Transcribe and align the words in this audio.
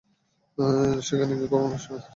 সেখানে 1.01 1.33
কেউ 1.39 1.47
কখনো 1.51 1.75
আসে 1.77 1.89
না। 1.93 2.01